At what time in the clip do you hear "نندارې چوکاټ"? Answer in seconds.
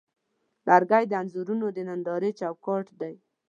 1.89-2.85